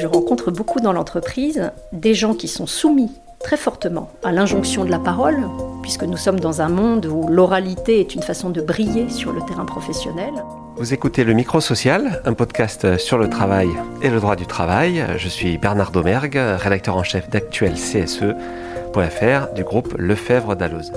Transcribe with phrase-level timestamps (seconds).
[0.00, 3.10] Je rencontre beaucoup dans l'entreprise des gens qui sont soumis
[3.40, 5.48] très fortement à l'injonction de la parole,
[5.82, 9.40] puisque nous sommes dans un monde où l'oralité est une façon de briller sur le
[9.40, 10.32] terrain professionnel.
[10.76, 13.68] Vous écoutez le Micro Social, un podcast sur le travail
[14.00, 15.04] et le droit du travail.
[15.16, 20.92] Je suis Bernard Domergue, rédacteur en chef d'Actuel CSE.fr du groupe Lefebvre d'Alloz.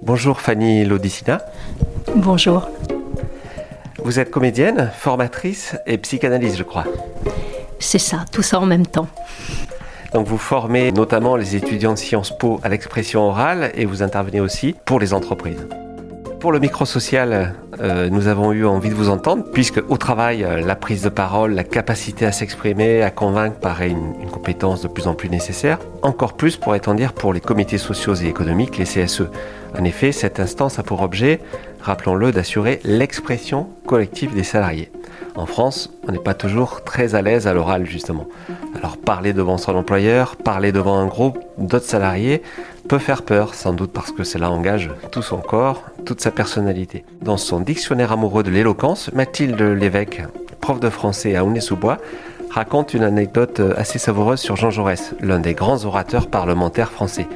[0.00, 1.42] Bonjour Fanny Lodicina.
[2.14, 2.68] Bonjour.
[4.06, 6.84] Vous êtes comédienne, formatrice et psychanalyste, je crois.
[7.80, 9.08] C'est ça, tout ça en même temps.
[10.14, 14.38] Donc vous formez notamment les étudiants de Sciences Po à l'expression orale et vous intervenez
[14.38, 15.66] aussi pour les entreprises.
[16.38, 20.60] Pour le micro-social, euh, nous avons eu envie de vous entendre, puisque au travail, euh,
[20.60, 24.88] la prise de parole, la capacité à s'exprimer, à convaincre paraît une, une, compétence de
[24.88, 25.78] plus en plus nécessaire.
[26.02, 29.24] Encore plus, pourrait-on dire, pour les comités sociaux et économiques, les CSE.
[29.76, 31.40] En effet, cette instance a pour objet,
[31.86, 34.90] rappelons-le, d'assurer l'expression collective des salariés.
[35.36, 38.26] En France, on n'est pas toujours très à l'aise à l'oral, justement.
[38.74, 42.42] Alors parler devant son employeur, parler devant un groupe d'autres salariés
[42.88, 47.04] peut faire peur, sans doute parce que cela engage tout son corps, toute sa personnalité.
[47.22, 50.22] Dans son dictionnaire amoureux de l'éloquence, Mathilde Lévesque,
[50.60, 51.98] prof de français à Aulnay-sous-Bois,
[52.50, 57.28] raconte une anecdote assez savoureuse sur Jean Jaurès, l'un des grands orateurs parlementaires français.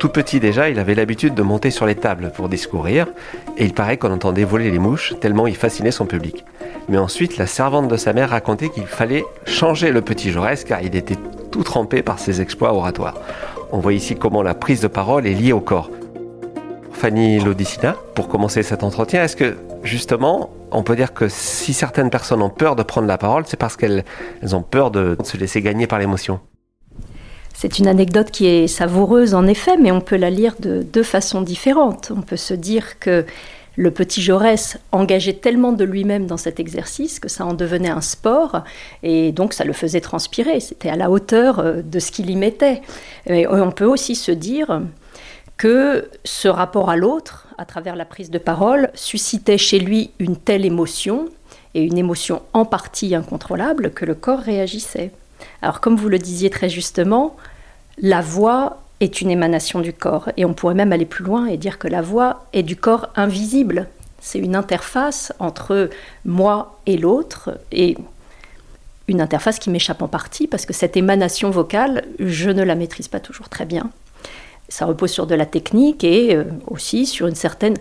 [0.00, 3.06] Tout petit déjà, il avait l'habitude de monter sur les tables pour discourir,
[3.58, 6.46] et il paraît qu'on entendait voler les mouches tellement il fascinait son public.
[6.88, 10.80] Mais ensuite, la servante de sa mère racontait qu'il fallait changer le petit Jaurès car
[10.80, 11.18] il était
[11.50, 13.18] tout trempé par ses exploits oratoires.
[13.72, 15.90] On voit ici comment la prise de parole est liée au corps.
[16.92, 22.08] Fanny Lodicina, pour commencer cet entretien, est-ce que justement, on peut dire que si certaines
[22.08, 24.04] personnes ont peur de prendre la parole, c'est parce qu'elles
[24.52, 26.40] ont peur de se laisser gagner par l'émotion?
[27.54, 31.02] C'est une anecdote qui est savoureuse en effet, mais on peut la lire de deux
[31.02, 32.12] façons différentes.
[32.16, 33.24] On peut se dire que
[33.76, 38.00] le petit Jaurès engageait tellement de lui-même dans cet exercice que ça en devenait un
[38.00, 38.64] sport
[39.02, 40.60] et donc ça le faisait transpirer.
[40.60, 42.82] C'était à la hauteur euh, de ce qu'il y mettait.
[43.26, 44.82] Et on peut aussi se dire
[45.56, 50.36] que ce rapport à l'autre, à travers la prise de parole, suscitait chez lui une
[50.36, 51.28] telle émotion,
[51.74, 55.12] et une émotion en partie incontrôlable, que le corps réagissait.
[55.62, 57.36] Alors comme vous le disiez très justement,
[57.98, 60.30] la voix est une émanation du corps.
[60.36, 63.08] Et on pourrait même aller plus loin et dire que la voix est du corps
[63.16, 63.88] invisible.
[64.20, 65.88] C'est une interface entre
[66.26, 67.96] moi et l'autre, et
[69.08, 73.08] une interface qui m'échappe en partie, parce que cette émanation vocale, je ne la maîtrise
[73.08, 73.90] pas toujours très bien.
[74.68, 77.76] Ça repose sur de la technique et euh, aussi sur une certaine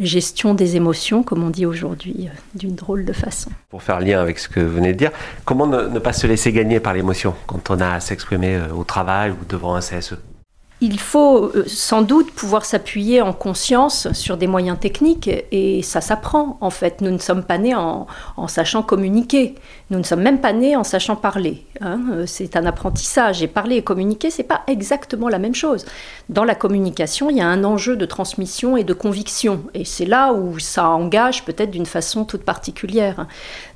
[0.00, 3.50] gestion des émotions, comme on dit aujourd'hui, euh, d'une drôle de façon.
[3.70, 5.10] Pour faire lien avec ce que vous venez de dire,
[5.44, 8.84] comment ne, pas se laisser gagner par l'émotion quand on a à s'exprimer euh, au
[8.84, 10.16] travail ou devant un CSE
[10.82, 16.02] il faut euh, sans doute pouvoir s'appuyer en conscience sur des moyens techniques et ça
[16.02, 17.00] s'apprend en fait.
[17.00, 18.06] Nous ne sommes pas nés en,
[18.46, 19.54] sachant communiquer,
[19.90, 21.64] nous ne sommes même pas nés en sachant parler.
[21.80, 22.24] Hein.
[22.26, 25.86] C'est un apprentissage et parler et communiquer, c'est pas exactement la même chose.
[26.28, 30.04] Dans la communication, il y a un enjeu de transmission et de conviction et c'est
[30.04, 33.26] là où ça engage peut-être d'une façon toute particulière.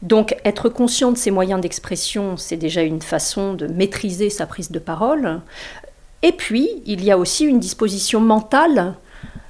[0.03, 4.71] Donc être conscient de ces moyens d'expression, c'est déjà une façon de maîtriser sa prise
[4.71, 5.41] de parole.
[6.23, 8.95] Et puis, il y a aussi une disposition mentale,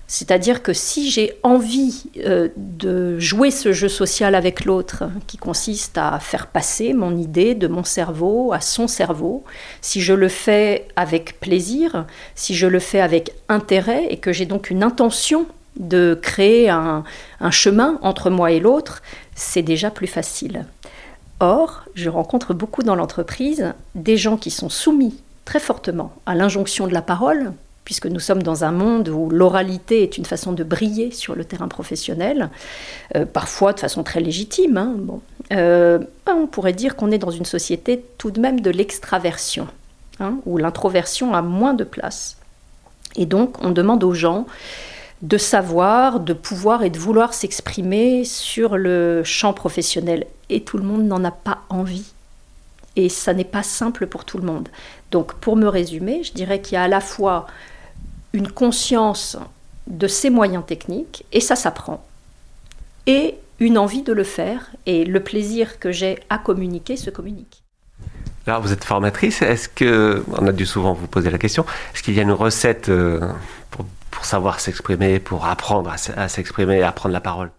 [0.07, 5.99] c'est-à-dire que si j'ai envie euh, de jouer ce jeu social avec l'autre, qui consiste
[5.99, 9.45] à faire passer mon idée de mon cerveau à son cerveau,
[9.81, 14.47] si je le fais avec plaisir, si je le fais avec intérêt et que j'ai
[14.47, 17.05] donc une intention de créer un,
[17.41, 19.03] un chemin entre moi et l'autre,
[19.35, 20.67] c'est déjà plus facile.
[21.39, 25.15] Or, je rencontre beaucoup dans l'entreprise des gens qui sont soumis
[25.51, 27.53] très fortement à l'injonction de la parole,
[27.85, 31.45] puisque nous sommes dans un monde où l'oralité est une façon de briller sur le
[31.45, 32.51] terrain professionnel,
[33.17, 34.77] euh, parfois de façon très légitime.
[34.77, 35.21] Hein, bon.
[35.51, 39.67] Euh, on pourrait dire qu'on est dans une société tout de même de l'extraversion,
[40.21, 42.37] hein, où l'introversion a moins de place.
[43.17, 44.47] Et donc on demande aux gens
[45.23, 50.29] de savoir, de pouvoir et de vouloir s'exprimer sur le champ professionnel.
[50.49, 52.13] Et tout le monde n'en a pas envie
[52.97, 54.69] et ça n'est pas simple pour tout le monde.
[55.11, 57.47] Donc pour me résumer, je dirais qu'il y a à la fois
[58.33, 59.37] une conscience
[59.87, 62.05] de ces moyens techniques, et ça s'apprend,
[63.07, 67.63] et une envie de le faire, et le plaisir que j'ai à communiquer se communique.
[68.47, 72.03] Alors vous êtes formatrice, est-ce que, on a dû souvent vous poser la question, est-ce
[72.03, 73.21] qu'il y a une recette euh,
[73.71, 77.51] pour, savoir s'exprimer, pour apprendre à s'exprimer, à apprendre la parole?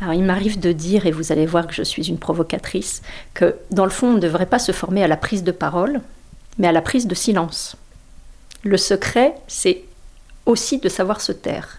[0.00, 3.02] Alors il m'arrive de dire, et vous allez voir que je suis une provocatrice,
[3.34, 6.00] que dans le fond, on ne devrait pas se former à la prise de parole,
[6.58, 7.76] mais à la prise de silence.
[8.62, 9.82] Le secret, c'est
[10.46, 11.78] aussi de savoir se taire,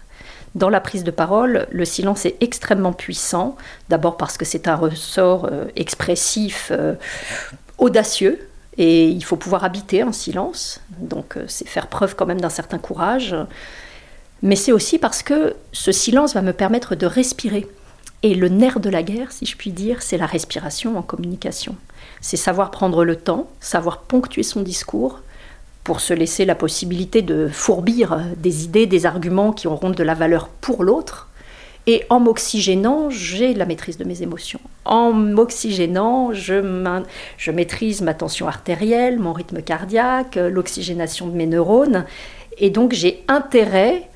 [0.54, 3.56] Dans la prise de parole, le silence est extrêmement puissant,
[3.88, 6.94] d'abord parce que c'est un ressort euh, expressif euh,
[7.78, 8.38] audacieux,
[8.76, 12.50] et il faut pouvoir habiter un silence, donc euh, c'est faire preuve quand même d'un
[12.50, 13.34] certain courage,
[14.42, 17.66] mais c'est aussi parce que ce silence va me permettre de respirer.
[18.22, 21.76] Et le nerf de la guerre, si je puis dire, c'est la respiration en communication.
[22.20, 25.20] C'est savoir prendre le temps, savoir ponctuer son discours,
[25.84, 30.14] pour se laisser la possibilité de fourbir des idées, des arguments qui auront de la
[30.14, 31.28] valeur pour l'autre.
[31.86, 34.60] Et en m'oxygénant, j'ai la maîtrise de mes émotions.
[34.86, 36.54] En m'oxygénant, je,
[37.36, 42.06] je maîtrise ma tension artérielle, mon rythme cardiaque, l'oxygénation de mes neurones.
[42.56, 44.08] Et donc j'ai intérêt,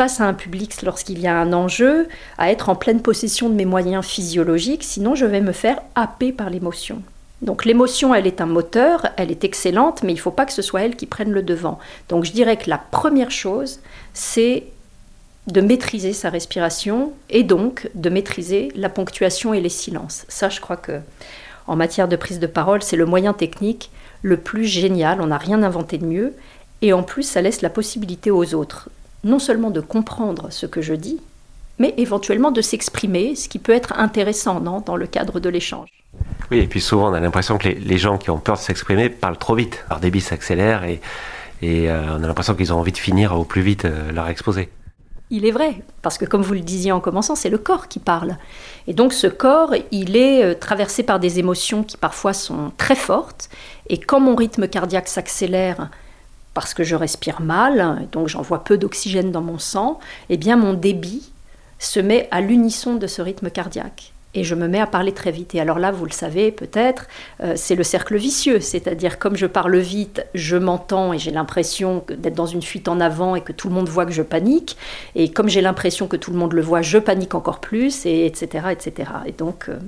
[0.00, 2.08] face à un public lorsqu'il y a un enjeu,
[2.38, 6.32] à être en pleine possession de mes moyens physiologiques, sinon je vais me faire happer
[6.32, 7.02] par l'émotion.
[7.42, 10.54] Donc l'émotion, elle est un moteur, elle est excellente, mais il ne faut pas que
[10.54, 11.78] ce soit elle qui prenne le devant.
[12.08, 13.80] Donc je dirais que la première chose,
[14.14, 14.64] c'est
[15.48, 20.24] de maîtriser sa respiration et donc de maîtriser la ponctuation et les silences.
[20.28, 21.00] Ça, je crois que
[21.66, 23.90] en matière de prise de parole, c'est le moyen technique
[24.22, 25.20] le plus génial.
[25.20, 26.32] On n'a rien inventé de mieux.
[26.80, 28.88] Et en plus, ça laisse la possibilité aux autres,
[29.24, 31.20] non seulement de comprendre ce que je dis,
[31.78, 35.88] mais éventuellement de s'exprimer, ce qui peut être intéressant dans le cadre de l'échange.
[36.50, 39.08] Oui, et puis souvent on a l'impression que les, gens qui ont peur de s'exprimer
[39.08, 39.84] parlent trop vite.
[39.88, 41.00] Leur débit s'accélère et,
[41.62, 44.70] euh, on a l'impression qu'ils ont envie de finir au plus vite euh, leur exposé.
[45.32, 48.00] Il est vrai, parce que comme vous le disiez en commençant, c'est le corps qui
[48.00, 48.36] parle.
[48.88, 52.96] Et donc ce corps, il est euh, traversé par des émotions qui parfois sont très
[52.96, 53.48] fortes.
[53.88, 55.88] Et quand mon rythme cardiaque s'accélère,
[56.54, 60.74] parce que je respire mal, donc j'envoie peu d'oxygène dans mon sang, eh bien mon
[60.74, 61.32] débit
[61.78, 65.30] se met à l'unisson de ce rythme cardiaque et je me mets à parler très
[65.30, 65.54] vite.
[65.54, 67.06] Et alors là, vous le savez peut-être,
[67.42, 72.04] euh, c'est le cercle vicieux, c'est-à-dire comme je parle vite, je m'entends et j'ai l'impression
[72.08, 74.76] d'être dans une fuite en avant et que tout le monde voit que je panique.
[75.14, 78.26] Et comme j'ai l'impression que tout le monde le voit, je panique encore plus, et
[78.26, 78.66] etc.
[78.70, 79.10] etc.
[79.26, 79.78] Et donc, euh,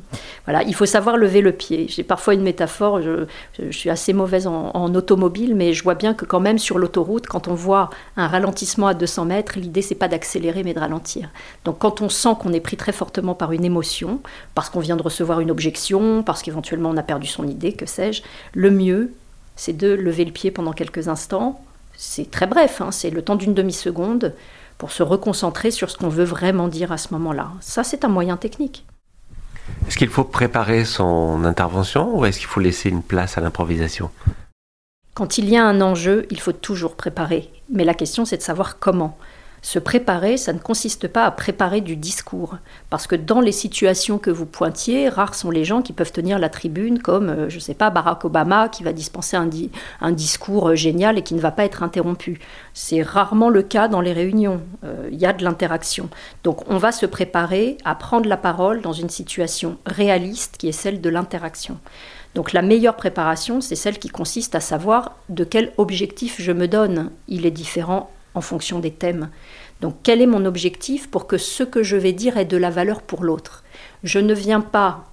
[0.45, 1.87] voilà, il faut savoir lever le pied.
[1.89, 3.27] J'ai parfois une métaphore, je,
[3.71, 7.27] suis assez mauvaise en, en, automobile, mais je vois bien que quand même sur l'autoroute,
[7.27, 11.31] quand on voit un ralentissement à 200 mètres, l'idée c'est pas d'accélérer mais de ralentir.
[11.65, 14.21] Donc quand on sent qu'on est pris très fortement par une émotion,
[14.55, 17.87] parce qu'on vient de recevoir une objection, parce qu'éventuellement on a perdu son idée, que
[17.87, 18.23] sais-je.
[18.53, 19.13] Le mieux,
[19.57, 21.65] c'est de lever le pied pendant quelques instants.
[21.97, 24.35] C'est très bref, hein, c'est le temps d'une demi-seconde
[24.79, 27.53] pour se reconcentrer sur ce qu'on veut vraiment dire à ce moment-là.
[27.61, 28.85] Ça, c'est un moyen technique.
[29.87, 34.11] Est-ce qu'il faut préparer son intervention ou est-ce qu'il faut laisser une place à l'improvisation?
[35.15, 37.51] Quand il y a un enjeu, il faut toujours préparer.
[37.71, 39.19] Mais la question, c'est de savoir comment.
[39.65, 42.59] Se préparer, ça ne consiste pas à préparer du discours,
[42.91, 46.41] parce que dans les situations que vous pointiez, rares sont les gens qui peuvent tenir
[46.41, 49.47] la tribune comme, euh, je ne sais pas, Barack Obama qui va dispenser un,
[50.11, 52.41] discours euh, génial et qui ne va pas être interrompu.
[52.75, 56.11] C'est rarement le cas dans les réunions, euh, il y a de l'interaction.
[56.43, 60.73] Donc on va se préparer à prendre la parole dans une situation réaliste qui est
[60.73, 61.79] celle de l'interaction.
[62.35, 66.67] Donc la meilleure préparation, c'est celle qui consiste à savoir de quel objectif je me
[66.67, 67.13] donne.
[67.29, 69.31] Il est différent en fonction des thèmes.
[69.81, 72.71] Donc quel est mon objectif pour que ce que je vais dire ait de la
[72.71, 73.65] valeur pour l'autre?
[74.05, 75.05] Je ne viens pas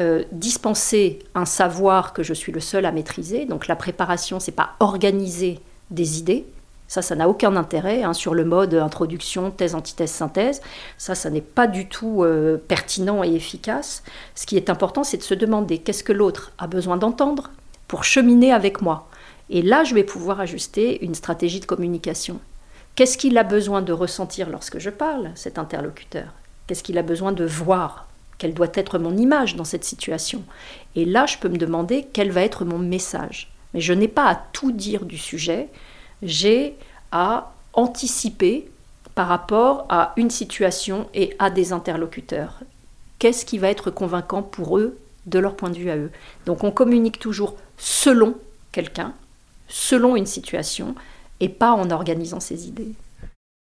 [0.00, 3.44] euh, dispenser un savoir que je suis le seul à maîtriser.
[3.44, 5.60] Donc la préparation, c'est pas organiser
[5.90, 6.46] des idées.
[6.88, 10.62] Ça, ça n'a aucun intérêt hein, sur le mode introduction, thèse, antithèse, synthèse.
[10.96, 14.02] Ça, ça n'est pas du tout euh, pertinent et efficace.
[14.34, 17.50] Ce qui est important, c'est de se demander qu'est-ce que l'autre a besoin d'entendre
[17.86, 19.09] pour cheminer avec moi.
[19.50, 22.40] Et là, je vais pouvoir ajuster une stratégie de communication.
[22.94, 26.32] Qu'est-ce qu'il a besoin de ressentir lorsque je parle, cet interlocuteur?
[26.66, 28.06] Qu'est-ce qu'il a besoin de voir?
[28.38, 30.44] Quelle doit être mon image dans cette situation?
[30.94, 33.52] Et là, je peux me demander quel va être mon message.
[33.74, 35.68] Mais je n'ai pas à tout dire du sujet,
[36.22, 36.76] j'ai
[37.10, 38.70] à anticiper
[39.14, 42.60] par rapport à une situation et à des interlocuteurs.
[43.18, 46.10] Qu'est-ce qui va être convaincant pour eux de leur point de vue à eux?
[46.46, 48.34] Donc on communique toujours selon
[48.72, 49.12] quelqu'un,
[49.70, 50.94] selon une situation
[51.40, 52.92] et pas en organisant ses idées.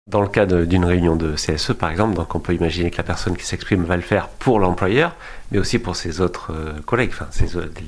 [0.09, 3.03] Dans le cas d'une réunion de CSE, par exemple, donc on peut imaginer que la
[3.03, 5.17] personne qui s'exprime va le faire pour l'employeur,
[5.51, 7.29] mais aussi pour ses autres euh, collègues, enfin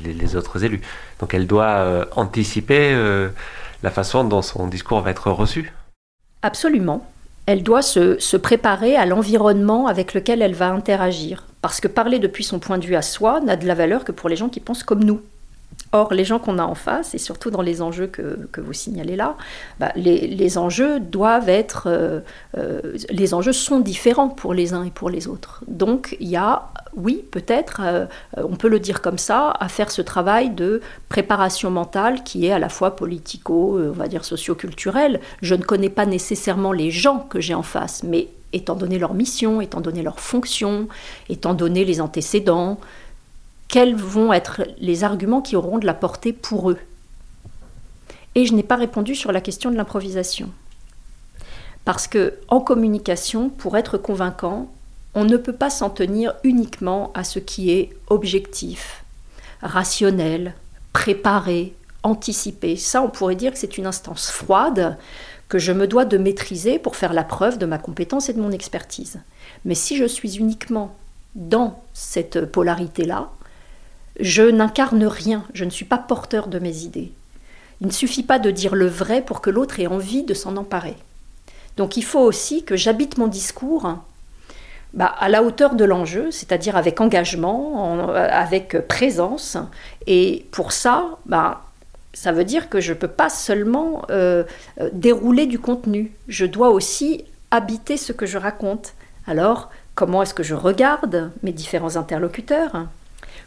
[0.04, 0.80] les, autres élus.
[1.20, 3.28] Donc elle doit euh, anticiper euh,
[3.84, 5.72] la façon dont son discours va être reçu.
[6.42, 7.08] Absolument.
[7.46, 11.46] Elle doit se, se préparer à l'environnement avec lequel elle va interagir.
[11.62, 14.10] Parce que parler depuis son point de vue à soi n'a de la valeur que
[14.10, 15.22] pour les gens qui pensent comme nous
[15.92, 19.16] Or, les gens qu'on a en face, et surtout dans les enjeux que, vous signalez
[19.16, 19.36] là,
[19.80, 21.84] bah, les, enjeux doivent être.
[21.86, 22.20] Euh,
[22.58, 25.64] euh, les enjeux sont différents pour les uns et pour les autres.
[25.66, 28.04] Donc, il y a, oui, peut-être, euh,
[28.36, 32.52] on peut le dire comme ça, à faire ce travail de préparation mentale qui est
[32.52, 35.20] à la fois politico, on va dire socioculturel.
[35.40, 39.14] Je ne connais pas nécessairement les gens que j'ai en face, mais étant donné leur
[39.14, 40.88] mission, étant donné leur fonction,
[41.28, 42.78] étant donné les antécédents,
[43.68, 46.78] quels vont être les arguments qui auront de la portée pour eux.
[48.34, 50.50] Et je n'ai pas répondu sur la question de l'improvisation.
[51.84, 54.70] Parce que en communication, pour être convaincant,
[55.14, 59.04] on ne peut pas s'en tenir uniquement à ce qui est objectif,
[59.62, 60.54] rationnel,
[60.92, 62.76] préparé, anticipé.
[62.76, 64.96] Ça, on pourrait dire que c'est une instance froide
[65.48, 68.40] que je me dois de maîtriser pour faire la preuve de ma compétence et de
[68.40, 69.20] mon expertise.
[69.64, 70.94] Mais si je suis uniquement
[71.34, 73.30] dans cette polarité-là,
[74.18, 77.12] je n'incarne rien, je ne suis pas porteur de mes idées.
[77.80, 80.56] Il ne suffit pas de dire le vrai pour que l'autre ait envie de s'en
[80.56, 80.96] emparer.
[81.76, 83.98] Donc il faut aussi que j'habite mon discours
[84.94, 89.56] bah, à la hauteur de l'enjeu, c'est-à-dire avec engagement, avec présence.
[90.06, 91.62] Et pour ça, bah,
[92.14, 94.42] ça veut dire que je ne peux pas seulement euh,
[94.80, 98.94] euh, dérouler du contenu, je dois aussi habiter ce que je raconte.
[99.26, 102.86] Alors, comment est-ce que je regarde mes différents interlocuteurs?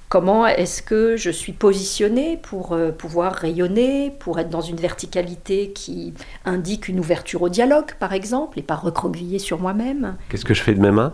[0.10, 5.71] Comment est-ce que je suis positionnée pour euh, pouvoir rayonner, pour être dans une verticalité
[5.71, 10.53] qui indique une ouverture au dialogue, par exemple, et pas recroqueviller sur moi-même Qu'est-ce que
[10.53, 11.13] je fais de mes mains?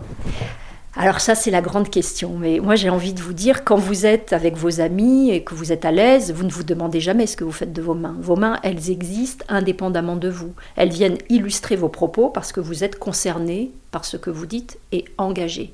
[1.00, 2.36] Alors ça, c'est la grande question.
[2.38, 5.54] Mais moi, j'ai envie de vous dire, quand vous êtes avec vos amis et que
[5.54, 7.94] vous êtes à l'aise, vous ne vous demandez jamais ce que vous faites de vos
[7.94, 8.16] mains.
[8.20, 10.54] Vos mains, elles existent indépendamment de vous.
[10.74, 14.80] Elles viennent illustrer vos propos parce que vous êtes concerné par ce que vous dites
[14.90, 15.72] et engagé.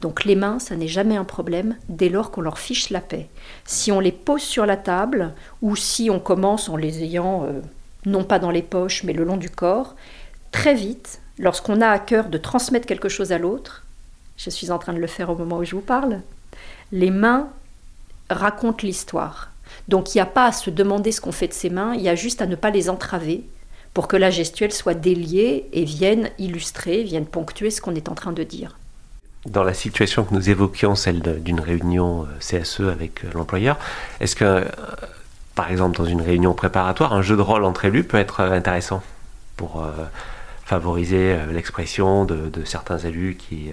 [0.00, 3.28] Donc les mains, ça n'est jamais un problème dès lors qu'on leur fiche la paix.
[3.64, 7.60] Si on les pose sur la table ou si on commence en les ayant euh,
[8.06, 9.94] non pas dans les poches mais le long du corps,
[10.52, 13.84] très vite, lorsqu'on a à cœur de transmettre quelque chose à l'autre,
[14.36, 16.20] je suis en train de le faire au moment où je vous parle,
[16.92, 17.48] les mains
[18.30, 19.50] racontent l'histoire.
[19.88, 22.00] Donc il n'y a pas à se demander ce qu'on fait de ses mains, il
[22.00, 23.44] y a juste à ne pas les entraver
[23.92, 28.14] pour que la gestuelle soit déliée et vienne illustrer, vienne ponctuer ce qu'on est en
[28.14, 28.79] train de dire.
[29.46, 33.78] Dans la situation que nous évoquions, celle d'une réunion euh, CSE avec euh, l'employeur,
[34.20, 34.64] est-ce que, euh,
[35.54, 39.02] par exemple, dans une réunion préparatoire, un jeu de rôle entre élus peut être intéressant
[39.56, 39.84] pour
[40.64, 43.72] favoriser l'expression de, certains élus qui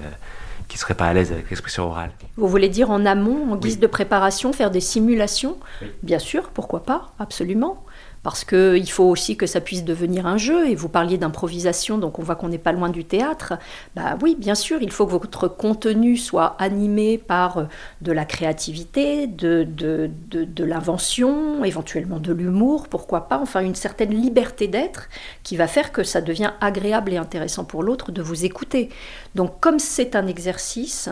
[0.67, 2.11] qui ne seraient pas à l'aise avec l'expression orale?
[2.35, 5.55] Vous voulez dire en amont, en guise de préparation, faire des simulations?
[6.03, 7.85] Bien sûr, pourquoi pas, absolument
[8.27, 10.67] parce qu'il faut aussi que ça puisse devenir un jeu.
[10.67, 13.53] Et vous parliez d'improvisation, donc on voit qu'on n'est pas loin du théâtre.
[13.95, 17.63] Bah oui, bien sûr, il faut que votre contenu soit animé par euh,
[18.01, 24.11] de la créativité, de, de, de, l'invention, éventuellement de l'humour, pourquoi pas, enfin une certaine
[24.11, 25.07] liberté d'être
[25.43, 28.89] qui va faire que ça devient agréable et intéressant pour l'autre de vous écouter.
[29.35, 31.07] Donc comme c'est un exercice,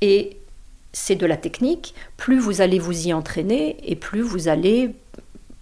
[0.00, 0.38] et
[0.96, 4.96] c'est de la technique, plus vous allez vous y entraîner et plus vous allez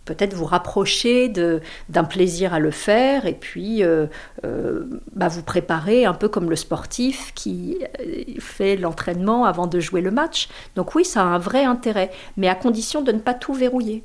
[0.04, 4.06] peut-être vous rapprocher d'un plaisir à le faire et puis euh,
[4.44, 9.80] euh, bah, vous préparer un peu comme le sportif qui euh, fait l'entraînement avant de
[9.80, 10.49] jouer le match.
[10.76, 14.04] Donc oui, ça a un vrai intérêt, mais à condition de ne pas tout verrouiller.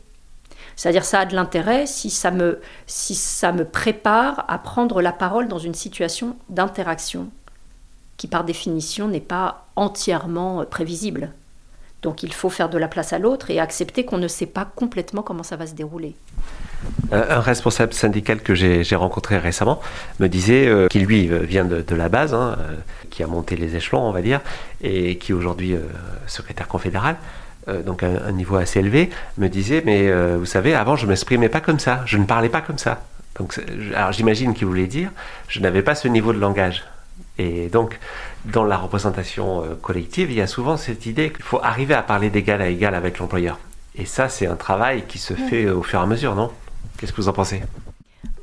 [0.75, 5.57] C'est-à-dire ça a de l'intérêt si si ça me prépare à prendre la parole dans
[5.57, 7.29] une situation d'interaction
[8.15, 11.33] qui par définition n'est pas entièrement prévisible.
[12.01, 14.65] Donc il faut faire de la place à l'autre et accepter qu'on ne sait pas
[14.65, 16.15] complètement comment ça va se dérouler.
[17.11, 19.81] Euh, un responsable syndical que j'ai rencontré récemment
[20.19, 22.57] me disait euh, qu'il lui euh, vient de, la base, hein,
[23.09, 24.39] qui a monté les échelons, on va dire,
[24.81, 25.75] et qui aujourd'hui
[26.27, 27.17] secrétaire confédéral,
[27.85, 31.59] donc un, un, niveau assez élevé, me disait mais vous savez, avant je m'exprimais pas
[31.59, 33.03] comme ça, je ne parlais pas comme ça.
[33.37, 33.59] Donc,
[33.95, 35.11] alors j'imagine qu'il voulait dire,
[35.47, 36.83] je n'avais pas ce niveau de langage.
[37.37, 37.99] Et donc,
[38.45, 42.01] dans la représentation euh, collective, il y a souvent cette idée qu'il faut arriver à
[42.01, 43.59] parler d'égal à égal avec l'employeur.
[43.95, 46.51] Et ça, c'est un travail qui se fait au fur et à mesure, non?
[46.97, 47.61] Qu'est-ce que vous en pensez?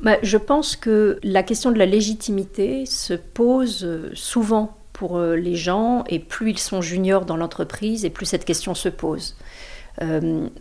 [0.02, 5.36] Bah, Je pense que la question de la légitimité se pose euh, souvent pour euh,
[5.36, 9.36] les gens, et plus ils sont juniors dans l'entreprise, et plus cette question se pose.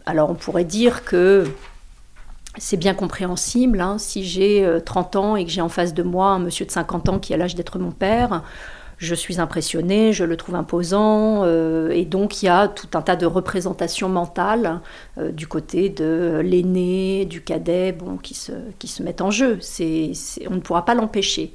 [0.05, 1.45] alors on pourrait dire que
[2.57, 3.81] c'est bien compréhensible.
[3.81, 3.97] Hein.
[3.97, 6.71] Si j'ai 30 euh, ans et que j'ai en face de moi un monsieur de
[6.71, 8.43] 50 ans qui a l'âge d'être mon père,
[8.97, 13.01] je suis impressionnée, je le trouve imposant, euh, et donc il y a tout un
[13.01, 14.79] tas de représentations mentales
[15.17, 19.59] euh, du côté de l'aîné, du cadet, bon, qui se, qui se mettent en jeu.
[20.49, 21.51] On ne pourra pas l'empêcher.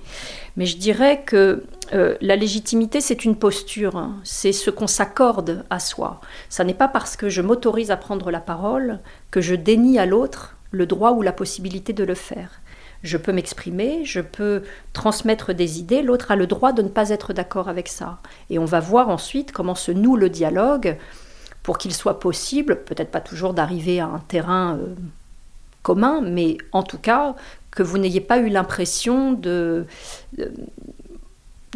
[0.56, 4.16] Mais je dirais que euh, la légitimité, c'est une posture, hein.
[4.24, 6.20] c'est ce qu'on s'accorde à soi.
[6.48, 10.06] Ça n'est pas parce que je m'autorise à prendre la parole que je dénie à
[10.06, 12.59] l'autre le droit ou la possibilité de le faire
[13.02, 17.10] je peux m'exprimer, je peux transmettre des idées, l'autre a le droit de ne pas
[17.10, 18.18] être d'accord avec ça.
[18.50, 20.96] Et on va voir ensuite comment se noue le dialogue
[21.62, 24.94] pour qu'il soit possible, peut-être pas toujours d'arriver à un terrain euh,
[25.82, 27.34] commun, mais en tout cas
[27.70, 29.86] que vous n'ayez pas eu l'impression de,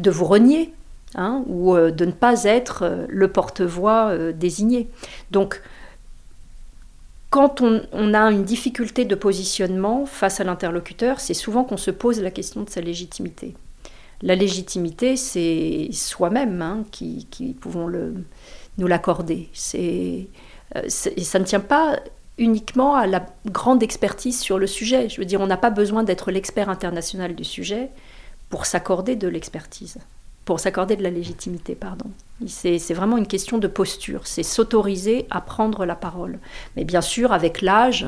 [0.05, 0.75] vous renier
[1.15, 4.91] hein, ou euh, de ne pas être euh, le porte-voix désigné.
[5.31, 5.63] Donc
[7.35, 12.21] quand on, a une difficulté de positionnement face à l'interlocuteur, c'est souvent qu'on se pose
[12.21, 13.55] la question de sa légitimité.
[14.23, 18.15] La légitimité, c'est soi-même hein, qui, pouvons le,
[18.79, 19.49] nous l'accorder.
[19.75, 20.23] Euh,
[20.87, 21.99] ça ne tient pas
[22.39, 25.09] uniquement à la grande expertise sur le sujet.
[25.09, 27.91] Je veux dire, on n'a pas besoin d'être l'expert international du sujet
[28.49, 29.99] pour s'accorder de l'expertise
[30.45, 32.11] pour s'accorder de la légitimité, pardon.
[32.47, 36.39] C'est vraiment une question de posture, c'est s'autoriser à prendre la parole.
[36.77, 38.07] Mais bien sûr, avec l'âge,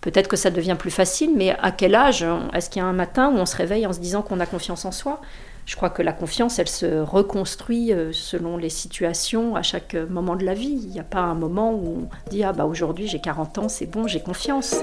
[0.00, 2.92] peut-être que ça devient plus facile, mais à quel âge Est-ce qu'il y a un
[2.92, 5.20] matin où on se réveille en se disant qu'on a confiance en soi?
[5.66, 10.34] Je crois que la confiance, elle se reconstruit euh, selon les situations à chaque moment
[10.34, 10.80] de la vie.
[10.82, 13.68] Il n'y a pas un moment où on dit Ah bah aujourd'hui j'ai 40 ans,
[13.68, 14.76] c'est bon, j'ai confiance.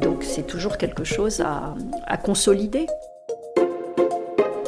[0.00, 1.74] Donc c'est toujours quelque chose à,
[2.06, 2.86] à consolider.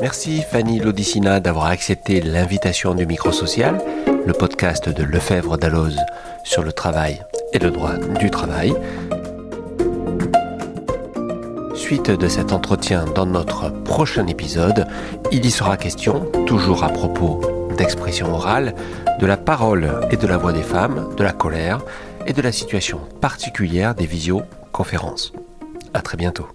[0.01, 3.83] Merci Fanny Lodicina d'avoir accepté l'invitation du Microsocial,
[4.27, 5.97] le podcast de Lefebvre Dalloz
[6.45, 7.21] sur le travail
[7.53, 8.75] et le droit du travail.
[11.75, 14.87] Suite de cet entretien dans notre prochain épisode,
[15.33, 17.41] il y sera question, toujours à propos
[17.77, 18.75] d'expression orale,
[19.19, 21.81] de la parole et de la voix des femmes, de la colère
[22.25, 25.33] et de la situation particulière des visioconférences.
[25.93, 26.47] À très bientôt.